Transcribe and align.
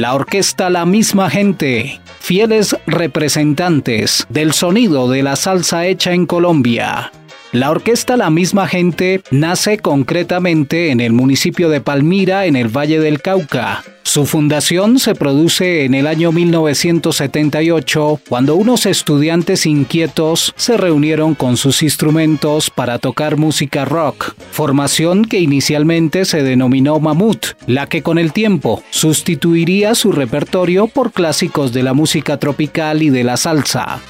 La 0.00 0.14
orquesta 0.14 0.70
La 0.70 0.86
misma 0.86 1.28
gente, 1.28 2.00
fieles 2.20 2.74
representantes 2.86 4.26
del 4.30 4.54
sonido 4.54 5.10
de 5.10 5.22
la 5.22 5.36
salsa 5.36 5.84
hecha 5.84 6.14
en 6.14 6.24
Colombia. 6.24 7.12
La 7.52 7.72
orquesta 7.72 8.16
La 8.16 8.30
misma 8.30 8.68
gente 8.68 9.22
nace 9.32 9.78
concretamente 9.78 10.92
en 10.92 11.00
el 11.00 11.12
municipio 11.12 11.68
de 11.68 11.80
Palmira, 11.80 12.46
en 12.46 12.54
el 12.54 12.68
Valle 12.68 13.00
del 13.00 13.20
Cauca. 13.20 13.82
Su 14.04 14.24
fundación 14.24 15.00
se 15.00 15.16
produce 15.16 15.84
en 15.84 15.94
el 15.94 16.06
año 16.06 16.30
1978, 16.30 18.20
cuando 18.28 18.54
unos 18.54 18.86
estudiantes 18.86 19.66
inquietos 19.66 20.52
se 20.54 20.76
reunieron 20.76 21.34
con 21.34 21.56
sus 21.56 21.82
instrumentos 21.82 22.70
para 22.70 23.00
tocar 23.00 23.36
música 23.36 23.84
rock, 23.84 24.34
formación 24.52 25.24
que 25.24 25.40
inicialmente 25.40 26.26
se 26.26 26.44
denominó 26.44 27.00
Mamut, 27.00 27.46
la 27.66 27.88
que 27.88 28.02
con 28.02 28.18
el 28.18 28.32
tiempo 28.32 28.84
sustituiría 28.90 29.96
su 29.96 30.12
repertorio 30.12 30.86
por 30.86 31.10
clásicos 31.10 31.72
de 31.72 31.82
la 31.82 31.94
música 31.94 32.36
tropical 32.36 33.02
y 33.02 33.10
de 33.10 33.24
la 33.24 33.36
salsa. 33.36 34.00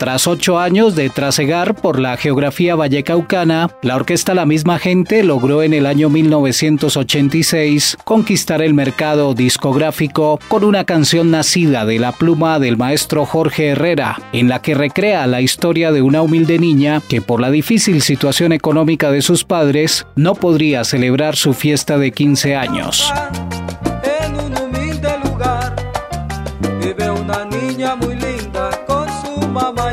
Tras 0.00 0.26
ocho 0.26 0.58
años 0.58 0.96
de 0.96 1.10
trasegar 1.10 1.74
por 1.74 2.00
la 2.00 2.16
geografía 2.16 2.74
vallecaucana, 2.74 3.68
la 3.82 3.96
orquesta 3.96 4.32
La 4.32 4.46
misma 4.46 4.78
gente 4.78 5.22
logró 5.22 5.62
en 5.62 5.74
el 5.74 5.84
año 5.84 6.08
1986 6.08 7.98
conquistar 8.02 8.62
el 8.62 8.72
mercado 8.72 9.34
discográfico 9.34 10.40
con 10.48 10.64
una 10.64 10.84
canción 10.84 11.30
nacida 11.30 11.84
de 11.84 11.98
la 11.98 12.12
pluma 12.12 12.58
del 12.58 12.78
maestro 12.78 13.26
Jorge 13.26 13.68
Herrera, 13.68 14.18
en 14.32 14.48
la 14.48 14.62
que 14.62 14.74
recrea 14.74 15.26
la 15.26 15.42
historia 15.42 15.92
de 15.92 16.00
una 16.00 16.22
humilde 16.22 16.58
niña 16.58 17.02
que 17.06 17.20
por 17.20 17.42
la 17.42 17.50
difícil 17.50 18.00
situación 18.00 18.52
económica 18.52 19.10
de 19.10 19.20
sus 19.20 19.44
padres 19.44 20.06
no 20.16 20.34
podría 20.34 20.82
celebrar 20.84 21.36
su 21.36 21.52
fiesta 21.52 21.98
de 21.98 22.10
15 22.12 22.56
años. 22.56 23.12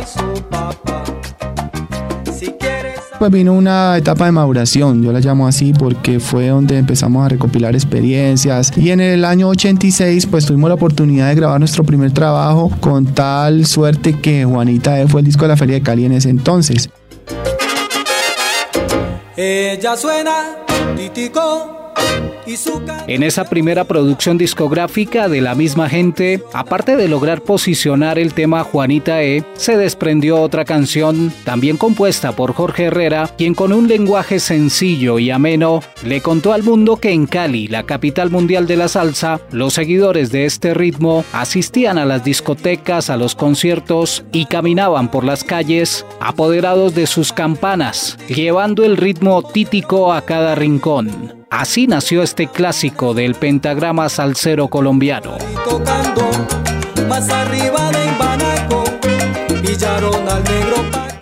Su 0.08 0.42
papá. 0.50 1.04
Si 2.32 2.48
quieres 2.52 3.00
Pues 3.20 3.32
vino 3.32 3.54
una 3.54 3.98
etapa 3.98 4.26
de 4.26 4.32
maduración, 4.32 5.04
yo 5.04 5.12
la 5.12 5.20
llamo 5.20 5.48
así 5.48 5.74
porque 5.74 6.20
fue 6.20 6.48
donde 6.48 6.78
empezamos 6.78 7.26
a 7.26 7.30
recopilar 7.30 7.76
experiencias 7.76 8.72
y 8.78 8.92
en 8.92 9.02
el 9.02 9.26
año 9.26 9.50
86 9.50 10.28
pues 10.28 10.46
tuvimos 10.46 10.70
la 10.70 10.76
oportunidad 10.76 11.28
de 11.28 11.36
grabar 11.36 11.60
nuestro 11.60 11.84
primer 11.84 12.12
trabajo 12.12 12.72
con 12.80 13.06
tal 13.06 13.66
suerte 13.66 14.20
que 14.20 14.46
Juanita 14.46 15.00
E 15.00 15.08
fue 15.08 15.22
el 15.22 15.26
disco 15.26 15.44
de 15.44 15.50
la 15.50 15.58
Feria 15.58 15.76
de 15.76 15.82
Cali 15.82 16.06
en 16.06 16.14
ese 16.14 16.30
entonces. 16.30 16.90
ella 19.36 19.96
suena 19.96 20.34
titico 20.96 21.77
En 23.08 23.24
esa 23.24 23.50
primera 23.50 23.84
producción 23.84 24.38
discográfica 24.38 25.28
de 25.28 25.42
la 25.42 25.54
misma 25.54 25.90
gente, 25.90 26.42
aparte 26.54 26.96
de 26.96 27.10
lograr 27.10 27.42
posicionar 27.42 28.18
el 28.18 28.34
tema 28.34 28.64
Juanita 28.64 29.22
E, 29.22 29.44
se 29.56 29.76
desprendió 29.76 30.40
otra 30.42 30.64
canción, 30.64 31.34
también 31.44 31.76
compuesta 31.76 32.32
por 32.32 32.54
Jorge 32.54 32.86
Herrera, 32.86 33.30
quien 33.38 33.54
con 33.54 33.74
un 33.74 33.90
lenguaje 33.90 34.40
sencillo 34.40 35.20
y 35.20 35.30
ameno 35.30 35.82
le 36.06 36.22
contó 36.22 36.54
al 36.54 36.64
mundo 36.64 36.96
que 36.96 37.12
en 37.12 37.28
Cali, 37.28 37.68
la 37.68 37.84
capital 37.84 38.30
mundial 38.30 38.66
de 38.66 38.78
la 38.78 38.88
salsa, 38.88 39.42
los 39.52 39.74
seguidores 39.74 40.32
de 40.32 40.46
este 40.46 40.74
ritmo 40.74 41.26
asistían 41.34 41.98
a 41.98 42.06
las 42.06 42.24
discotecas, 42.24 43.10
a 43.10 43.18
los 43.18 43.36
conciertos 43.36 44.24
y 44.32 44.46
caminaban 44.46 45.12
por 45.12 45.26
las 45.26 45.44
calles 45.44 46.06
apoderados 46.22 46.96
de 46.96 47.08
sus 47.08 47.34
campanas, 47.34 48.18
llevando 48.30 48.86
el 48.86 48.96
ritmo 48.96 49.44
títico 49.44 50.14
a 50.14 50.22
cada 50.22 50.56
rincón. 50.56 51.37
Así 51.50 51.88
nació 51.88 52.24
este 52.24 52.48
clásico 52.48 53.14
del 53.14 53.36
pentagrama 53.36 54.10
salsero 54.10 54.68
colombiano. 54.68 55.38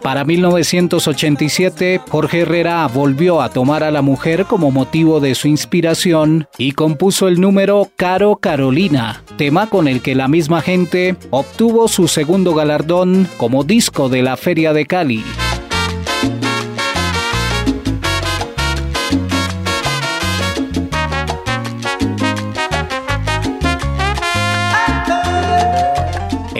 Para 0.02 0.24
1987, 0.24 2.02
Jorge 2.09 2.41
Herrera 2.41 2.88
volvió 2.88 3.41
a 3.41 3.50
tomar 3.50 3.84
a 3.84 3.91
la 3.91 4.02
mujer 4.02 4.46
como 4.46 4.72
motivo 4.72 5.19
de 5.19 5.35
su 5.35 5.47
inspiración 5.47 6.47
y 6.58 6.74
compuso 6.74 7.28
el 7.28 7.41
número 7.41 7.90
Caro 7.96 8.35
Carolina, 8.35 9.24
tema 9.38 9.68
con 9.68 9.88
el 9.88 10.02
que 10.02 10.16
la 10.16 10.28
misma 10.28 10.62
gente 10.62 11.16
obtuvo 11.31 11.88
su 11.88 12.08
segundo 12.08 12.53
galardón 12.53 13.28
como 13.38 13.64
disco 13.64 14.09
de 14.09 14.22
la 14.22 14.38
Feria 14.38 14.74
de 14.74 14.85
Cali. 14.85 15.24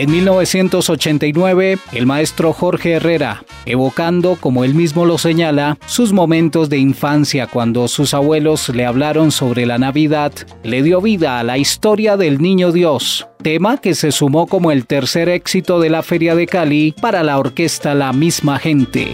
En 0.06 0.12
1989, 0.12 1.80
el 1.94 2.06
maestro 2.06 2.54
Jorge 2.54 2.92
Herrera, 2.92 3.44
evocando, 3.66 4.38
como 4.40 4.64
él 4.64 4.76
mismo 4.76 5.04
lo 5.04 5.18
señala, 5.18 5.80
sus 5.88 6.14
momentos 6.14 6.70
de 6.70 6.78
infancia 6.78 7.48
cuando 7.48 7.88
sus 7.88 8.14
abuelos 8.14 8.70
le 8.70 8.86
hablaron 8.86 9.32
sobre 9.32 9.66
la 9.66 9.80
Navidad, 9.80 10.32
le 10.62 10.84
dio 10.84 11.02
vida 11.02 11.40
a 11.40 11.44
la 11.44 11.58
historia 11.58 12.18
del 12.18 12.40
Niño 12.40 12.72
Dios, 12.72 13.28
tema 13.42 13.78
que 13.78 13.96
se 13.96 14.12
sumó 14.12 14.46
como 14.46 14.72
el 14.72 14.86
tercer 14.86 15.28
éxito 15.28 15.80
de 15.80 15.90
la 15.90 16.04
Feria 16.04 16.36
de 16.36 16.46
Cali 16.46 16.94
para 17.02 17.24
la 17.24 17.40
orquesta 17.40 17.96
La 17.96 18.14
misma 18.14 18.60
gente. 18.60 19.12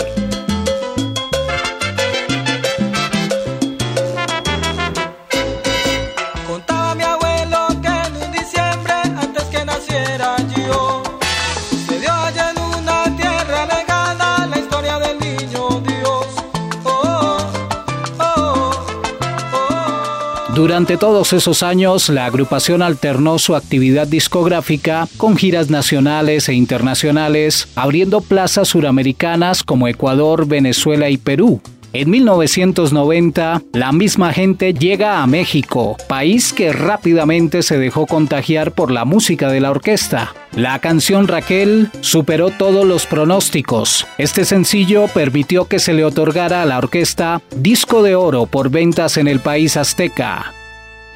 Durante 20.55 20.97
todos 20.97 21.31
esos 21.31 21.63
años, 21.63 22.09
la 22.09 22.25
agrupación 22.25 22.81
alternó 22.81 23.39
su 23.39 23.55
actividad 23.55 24.05
discográfica 24.05 25.07
con 25.15 25.37
giras 25.37 25.69
nacionales 25.69 26.49
e 26.49 26.53
internacionales, 26.53 27.69
abriendo 27.73 28.19
plazas 28.19 28.67
suramericanas 28.67 29.63
como 29.63 29.87
Ecuador, 29.87 30.45
Venezuela 30.45 31.09
y 31.09 31.15
Perú. 31.15 31.61
En 31.93 32.09
1990, 32.09 33.63
la 33.73 33.91
misma 33.91 34.31
gente 34.31 34.73
llega 34.73 35.21
a 35.21 35.27
México, 35.27 35.97
país 36.07 36.53
que 36.53 36.71
rápidamente 36.71 37.63
se 37.63 37.77
dejó 37.77 38.05
contagiar 38.07 38.71
por 38.71 38.91
la 38.91 39.03
música 39.03 39.49
de 39.49 39.59
la 39.59 39.71
orquesta. 39.71 40.33
La 40.55 40.79
canción 40.79 41.27
Raquel 41.27 41.89
superó 41.99 42.49
todos 42.49 42.85
los 42.85 43.05
pronósticos. 43.05 44.07
Este 44.17 44.45
sencillo 44.45 45.07
permitió 45.13 45.65
que 45.65 45.79
se 45.79 45.93
le 45.93 46.05
otorgara 46.05 46.61
a 46.61 46.65
la 46.65 46.77
orquesta 46.77 47.41
disco 47.57 48.03
de 48.03 48.15
oro 48.15 48.45
por 48.45 48.69
ventas 48.69 49.17
en 49.17 49.27
el 49.27 49.41
país 49.41 49.75
azteca. 49.75 50.53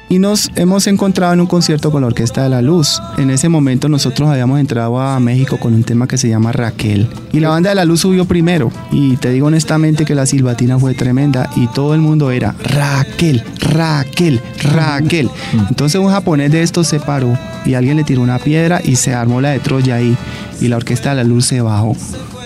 Y 0.08 0.20
nos 0.20 0.50
hemos 0.54 0.86
encontrado 0.86 1.32
en 1.32 1.40
un 1.40 1.46
concierto 1.48 1.90
con 1.90 2.02
la 2.02 2.06
Orquesta 2.06 2.44
de 2.44 2.48
la 2.48 2.62
Luz. 2.62 3.02
En 3.18 3.28
ese 3.30 3.48
momento 3.48 3.88
nosotros 3.88 4.28
habíamos 4.28 4.60
entrado 4.60 5.00
a 5.00 5.18
México 5.18 5.58
con 5.58 5.74
un 5.74 5.82
tema 5.82 6.06
que 6.06 6.16
se 6.16 6.28
llama 6.28 6.52
Raquel. 6.52 7.08
Y 7.32 7.40
la 7.40 7.48
banda 7.48 7.70
de 7.70 7.74
la 7.74 7.84
Luz 7.84 8.02
subió 8.02 8.24
primero. 8.24 8.70
Y 8.92 9.16
te 9.16 9.30
digo 9.30 9.48
honestamente 9.48 10.04
que 10.04 10.14
la 10.14 10.24
silbatina 10.24 10.78
fue 10.78 10.94
tremenda 10.94 11.50
y 11.56 11.66
todo 11.68 11.92
el 11.94 12.00
mundo 12.00 12.30
era 12.30 12.54
Raquel, 12.62 13.42
Raquel, 13.58 14.40
Raquel. 14.62 15.28
Entonces 15.68 16.00
un 16.00 16.10
japonés 16.10 16.52
de 16.52 16.62
estos 16.62 16.86
se 16.86 17.00
paró 17.00 17.36
y 17.64 17.74
alguien 17.74 17.96
le 17.96 18.04
tiró 18.04 18.22
una 18.22 18.38
piedra 18.38 18.80
y 18.84 18.94
se 18.94 19.12
armó 19.12 19.40
la 19.40 19.50
de 19.50 19.58
Troya 19.58 19.96
ahí. 19.96 20.16
Y 20.60 20.68
la 20.68 20.76
Orquesta 20.76 21.10
de 21.10 21.16
la 21.16 21.24
Luz 21.24 21.46
se 21.46 21.60
bajó. 21.60 21.96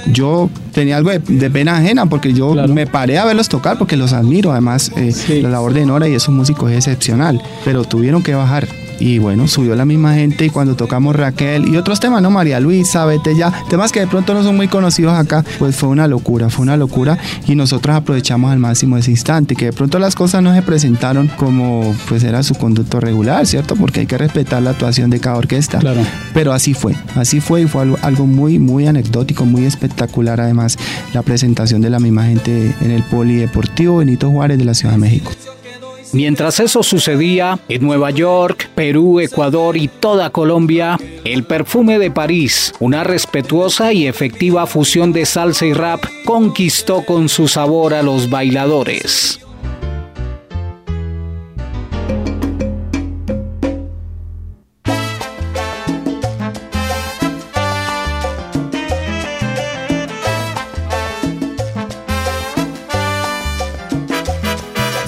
Yo 0.07 0.51
tenía 0.73 0.97
algo 0.97 1.11
de, 1.11 1.19
de 1.19 1.51
pena 1.51 1.77
ajena 1.77 2.07
porque 2.07 2.33
yo 2.33 2.55
me 2.69 2.87
paré 2.87 3.19
a 3.19 3.25
verlos 3.25 3.49
tocar 3.49 3.79
porque 3.79 3.97
los 3.97 4.13
admiro. 4.13 4.53
Además, 4.53 4.93
eh, 4.97 5.41
la 5.43 5.51
labor 5.51 5.75
de 5.75 5.87
Nora 5.87 6.09
y 6.09 6.15
esos 6.15 6.35
músicos 6.35 6.71
es 6.71 6.87
excepcional. 6.87 7.41
Pero 7.65 7.85
tuvieron 7.85 8.23
que 8.23 8.35
bajar. 8.35 8.67
Y 9.01 9.19
bueno, 9.19 9.49
subió 9.49 9.75
la 9.75 9.85
misma 9.85 10.15
gente 10.15 10.45
y 10.45 10.51
cuando 10.51 10.77
tocamos 10.77 11.17
Raquel 11.17 11.67
y 11.69 11.77
otros 11.77 11.99
temas, 11.99 12.23
¿no? 12.23 12.31
María 12.31 12.61
Luisa, 12.61 13.05
vete 13.07 13.35
ya, 13.35 13.53
temas 13.69 13.91
que 13.91 14.01
de 14.01 14.07
pronto 14.07 14.35
no 14.35 14.43
son 14.45 14.57
muy 14.57 14.69
conocidos 14.69 15.15
acá, 15.15 15.45
pues 15.59 15.75
fue 15.75 15.89
una 15.89 16.07
locura, 16.07 16.51
fue 16.51 16.63
una 16.63 16.77
locura 16.77 17.19
y 17.47 17.55
nosotros 17.55 17.97
aprovechamos 17.97 18.53
al 18.53 18.59
máximo 18.59 18.97
ese 18.97 19.11
instante, 19.11 19.57
que 19.57 19.67
de 19.67 19.73
pronto 19.73 19.99
las 19.99 20.15
cosas 20.15 20.43
no 20.43 20.55
se 20.55 20.63
presentaron 20.63 21.29
como 21.37 21.95
pues 22.09 22.23
era 22.23 22.43
su 22.43 22.55
conducto 22.55 23.01
regular, 23.01 23.47
¿cierto? 23.47 23.75
Porque 23.75 24.01
hay 24.01 24.07
que 24.07 24.19
respetar 24.19 24.63
la 24.63 24.71
actuación 24.71 25.11
de 25.11 25.19
cada 25.19 25.37
orquesta. 25.37 25.79
Claro. 25.79 26.03
Pero 26.35 26.53
así 26.53 26.75
fue, 26.75 26.95
así 27.17 27.41
fue 27.41 27.63
y 27.63 27.67
fue 27.67 27.83
algo, 27.83 27.99
algo 28.03 28.27
muy, 28.27 28.59
muy 28.59 28.87
anecdótico, 28.87 29.47
muy 29.47 29.65
espectacular 29.65 30.41
además 30.41 30.77
la 31.15 31.23
presentación 31.23 31.81
de 31.81 31.91
la 31.91 31.99
misma 31.99 32.27
gente 32.27 32.75
en 32.81 32.91
el 32.91 33.03
Polideportivo 33.03 33.99
Benito 33.99 34.31
Juárez 34.31 34.59
de 34.59 34.65
la 34.65 34.75
Ciudad 34.75 34.93
de 34.93 34.99
México. 34.99 35.33
Mientras 36.13 36.59
eso 36.61 36.83
sucedía, 36.83 37.59
en 37.69 37.83
Nueva 37.83 38.11
York, 38.11 38.69
Perú, 38.75 39.21
Ecuador 39.21 39.77
y 39.77 39.89
toda 39.89 40.31
Colombia, 40.31 40.99
el 41.25 41.45
perfume 41.45 41.99
de 41.99 42.11
París, 42.11 42.73
una 42.81 43.05
respetuosa 43.05 43.93
y 43.93 44.07
efectiva 44.07 44.67
fusión 44.67 45.13
de 45.13 45.25
salsa 45.25 45.67
y 45.67 45.73
rap, 45.73 46.05
conquistó 46.25 47.05
con 47.05 47.29
su 47.29 47.47
sabor 47.47 47.95
a 47.95 48.03
los 48.03 48.29
bailadores. 48.29 49.41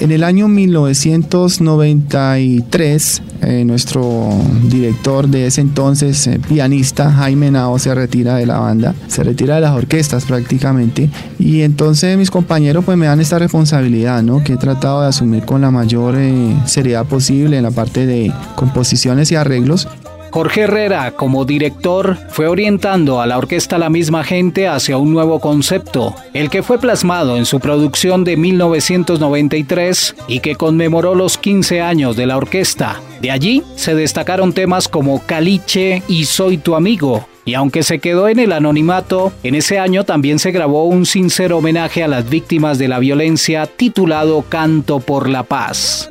En 0.03 0.11
el 0.11 0.23
año 0.25 0.49
1993, 0.49 3.21
eh, 3.41 3.63
nuestro 3.63 4.29
director 4.63 5.29
de 5.29 5.47
ese 5.47 5.61
entonces, 5.61 6.27
eh, 6.27 6.41
pianista 6.45 7.09
Jaime 7.09 7.49
Nao, 7.51 7.79
se 7.79 7.95
retira 7.95 8.35
de 8.35 8.45
la 8.45 8.59
banda, 8.59 8.93
se 9.07 9.23
retira 9.23 9.55
de 9.55 9.61
las 9.61 9.71
orquestas 9.71 10.25
prácticamente. 10.25 11.09
Y 11.39 11.61
entonces 11.61 12.17
mis 12.17 12.29
compañeros 12.29 12.83
pues 12.83 12.97
me 12.97 13.05
dan 13.05 13.21
esta 13.21 13.39
responsabilidad, 13.39 14.21
¿no? 14.23 14.43
Que 14.43 14.55
he 14.55 14.57
tratado 14.57 15.03
de 15.03 15.07
asumir 15.07 15.45
con 15.45 15.61
la 15.61 15.71
mayor 15.71 16.15
eh, 16.17 16.53
seriedad 16.65 17.05
posible 17.05 17.55
en 17.55 17.63
la 17.63 17.71
parte 17.71 18.05
de 18.05 18.29
composiciones 18.57 19.31
y 19.31 19.35
arreglos. 19.35 19.87
Jorge 20.33 20.61
Herrera, 20.61 21.11
como 21.11 21.45
director, 21.45 22.17
fue 22.29 22.47
orientando 22.47 23.21
a 23.21 23.27
la 23.27 23.37
orquesta 23.37 23.77
La 23.77 23.91
misma 23.91 24.23
gente 24.23 24.67
hacia 24.67 24.97
un 24.97 25.13
nuevo 25.13 25.39
concepto, 25.39 26.15
el 26.33 26.49
que 26.49 26.63
fue 26.63 26.79
plasmado 26.79 27.37
en 27.37 27.45
su 27.45 27.59
producción 27.59 28.23
de 28.23 28.35
1993 28.35 30.15
y 30.27 30.39
que 30.39 30.55
conmemoró 30.55 31.13
los 31.13 31.37
15 31.37 31.81
años 31.81 32.15
de 32.15 32.25
la 32.25 32.37
orquesta. 32.37 32.99
De 33.21 33.29
allí 33.29 33.61
se 33.75 33.93
destacaron 33.93 34.53
temas 34.53 34.87
como 34.87 35.23
Caliche 35.23 36.01
y 36.07 36.25
Soy 36.25 36.57
tu 36.57 36.73
amigo, 36.73 37.27
y 37.45 37.53
aunque 37.53 37.83
se 37.83 37.99
quedó 37.99 38.27
en 38.27 38.39
el 38.39 38.53
anonimato, 38.53 39.33
en 39.43 39.53
ese 39.53 39.77
año 39.77 40.03
también 40.03 40.39
se 40.39 40.51
grabó 40.51 40.85
un 40.85 41.05
sincero 41.05 41.59
homenaje 41.59 42.03
a 42.03 42.07
las 42.07 42.27
víctimas 42.27 42.79
de 42.79 42.87
la 42.87 42.97
violencia 42.97 43.67
titulado 43.67 44.43
Canto 44.49 44.99
por 44.99 45.29
la 45.29 45.43
Paz. 45.43 46.09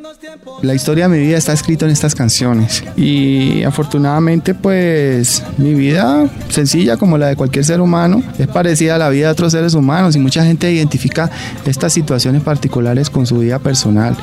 La 0.62 0.74
historia 0.74 1.08
de 1.08 1.16
mi 1.16 1.26
vida 1.26 1.36
está 1.36 1.52
escrita 1.52 1.84
en 1.84 1.90
estas 1.90 2.14
canciones 2.14 2.84
y 2.96 3.62
afortunadamente 3.64 4.54
pues 4.54 5.42
mi 5.58 5.74
vida 5.74 6.28
sencilla 6.48 6.96
como 6.96 7.18
la 7.18 7.28
de 7.28 7.36
cualquier 7.36 7.64
ser 7.64 7.80
humano 7.80 8.22
es 8.38 8.46
parecida 8.46 8.94
a 8.94 8.98
la 8.98 9.08
vida 9.08 9.26
de 9.26 9.32
otros 9.32 9.52
seres 9.52 9.74
humanos 9.74 10.16
y 10.16 10.18
mucha 10.18 10.44
gente 10.44 10.72
identifica 10.72 11.30
estas 11.66 11.92
situaciones 11.92 12.42
particulares 12.42 13.10
con 13.10 13.26
su 13.26 13.38
vida 13.38 13.58
personal. 13.58 14.16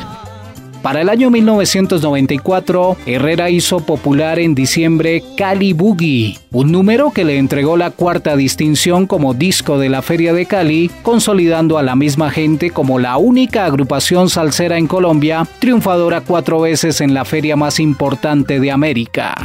Para 0.81 1.01
el 1.01 1.09
año 1.09 1.29
1994, 1.29 2.97
Herrera 3.05 3.49
hizo 3.49 3.81
popular 3.81 4.39
en 4.39 4.55
diciembre 4.55 5.21
Cali 5.35 5.73
Boogie, 5.73 6.37
un 6.51 6.71
número 6.71 7.11
que 7.11 7.25
le 7.25 7.37
entregó 7.37 7.75
la 7.75 7.91
cuarta 7.91 8.37
distinción 8.37 9.05
como 9.05 9.33
disco 9.33 9.77
de 9.77 9.89
la 9.89 10.01
Feria 10.01 10.33
de 10.33 10.45
Cali, 10.45 10.89
consolidando 11.03 11.77
a 11.77 11.83
la 11.83 11.97
misma 11.97 12.31
gente 12.31 12.69
como 12.69 12.97
la 12.97 13.17
única 13.17 13.65
agrupación 13.65 14.29
salsera 14.29 14.77
en 14.77 14.87
Colombia, 14.87 15.45
triunfadora 15.59 16.21
cuatro 16.21 16.61
veces 16.61 17.01
en 17.01 17.13
la 17.13 17.25
feria 17.25 17.57
más 17.57 17.79
importante 17.81 18.61
de 18.61 18.71
América. 18.71 19.35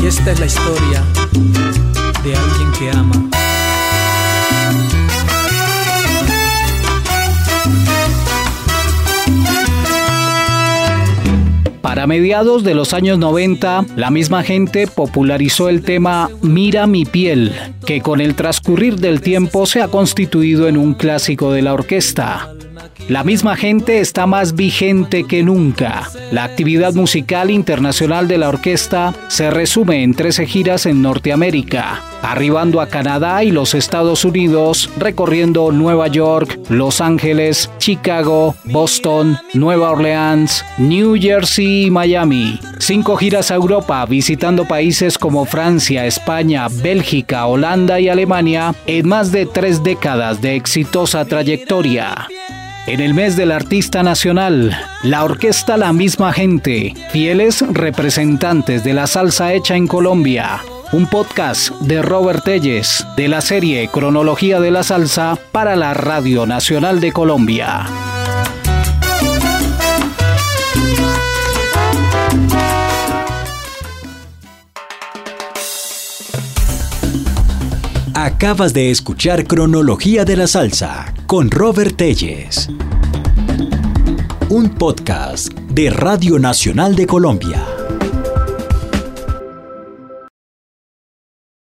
Y 0.00 0.06
esta 0.06 0.30
es 0.30 0.38
la 0.38 0.46
historia 0.46 1.02
de 2.22 2.36
alguien 2.36 2.72
que 2.78 2.90
ama. 2.96 3.27
Para 11.98 12.06
mediados 12.06 12.62
de 12.62 12.76
los 12.76 12.94
años 12.94 13.18
90, 13.18 13.86
la 13.96 14.12
misma 14.12 14.44
gente 14.44 14.86
popularizó 14.86 15.68
el 15.68 15.82
tema 15.82 16.30
Mira 16.42 16.86
mi 16.86 17.04
piel, 17.04 17.52
que 17.84 18.02
con 18.02 18.20
el 18.20 18.36
transcurrir 18.36 19.00
del 19.00 19.20
tiempo 19.20 19.66
se 19.66 19.82
ha 19.82 19.88
constituido 19.88 20.68
en 20.68 20.76
un 20.76 20.94
clásico 20.94 21.50
de 21.50 21.62
la 21.62 21.74
orquesta. 21.74 22.54
La 23.06 23.24
misma 23.24 23.56
gente 23.56 24.00
está 24.00 24.26
más 24.26 24.54
vigente 24.54 25.24
que 25.24 25.42
nunca. 25.42 26.10
La 26.30 26.44
actividad 26.44 26.92
musical 26.92 27.50
internacional 27.50 28.28
de 28.28 28.36
la 28.36 28.50
orquesta 28.50 29.14
se 29.28 29.50
resume 29.50 30.02
en 30.02 30.12
13 30.12 30.46
giras 30.46 30.84
en 30.84 31.00
Norteamérica, 31.00 32.02
arribando 32.20 32.82
a 32.82 32.88
Canadá 32.88 33.44
y 33.44 33.50
los 33.50 33.74
Estados 33.74 34.26
Unidos, 34.26 34.90
recorriendo 34.98 35.72
Nueva 35.72 36.08
York, 36.08 36.58
Los 36.68 37.00
Ángeles, 37.00 37.70
Chicago, 37.78 38.54
Boston, 38.64 39.38
Nueva 39.54 39.92
Orleans, 39.92 40.62
New 40.76 41.16
Jersey 41.18 41.86
y 41.86 41.90
Miami. 41.90 42.60
Cinco 42.78 43.16
giras 43.16 43.50
a 43.50 43.54
Europa, 43.54 44.04
visitando 44.04 44.66
países 44.66 45.16
como 45.16 45.46
Francia, 45.46 46.04
España, 46.04 46.68
Bélgica, 46.68 47.46
Holanda 47.46 48.00
y 48.00 48.08
Alemania 48.10 48.74
en 48.86 49.08
más 49.08 49.32
de 49.32 49.46
tres 49.46 49.82
décadas 49.82 50.42
de 50.42 50.56
exitosa 50.56 51.24
trayectoria. 51.24 52.28
En 52.88 53.00
el 53.00 53.12
mes 53.12 53.36
del 53.36 53.52
artista 53.52 54.02
nacional, 54.02 54.74
la 55.02 55.22
orquesta 55.22 55.76
La 55.76 55.92
misma 55.92 56.32
gente, 56.32 56.94
fieles 57.10 57.62
representantes 57.70 58.82
de 58.82 58.94
la 58.94 59.06
salsa 59.06 59.52
hecha 59.52 59.76
en 59.76 59.86
Colombia. 59.86 60.62
Un 60.92 61.04
podcast 61.04 61.68
de 61.82 62.00
Robert 62.00 62.44
Telles 62.44 63.06
de 63.14 63.28
la 63.28 63.42
serie 63.42 63.88
Cronología 63.88 64.58
de 64.58 64.70
la 64.70 64.82
Salsa 64.82 65.38
para 65.52 65.76
la 65.76 65.92
Radio 65.92 66.46
Nacional 66.46 66.98
de 66.98 67.12
Colombia. 67.12 67.84
Acabas 78.14 78.72
de 78.72 78.90
escuchar 78.90 79.46
Cronología 79.46 80.24
de 80.24 80.36
la 80.38 80.46
Salsa 80.46 81.12
con 81.28 81.50
Robert 81.50 81.94
Telles. 81.94 82.70
Un 84.48 84.70
podcast 84.70 85.52
de 85.52 85.90
Radio 85.90 86.38
Nacional 86.38 86.96
de 86.96 87.06
Colombia. 87.06 87.77